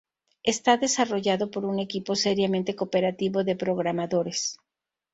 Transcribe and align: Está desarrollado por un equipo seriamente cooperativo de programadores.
Está 0.53 0.77
desarrollado 0.77 1.51
por 1.51 1.63
un 1.71 1.77
equipo 1.79 2.11
seriamente 2.25 2.75
cooperativo 2.79 3.37
de 3.43 3.55
programadores. 3.63 4.39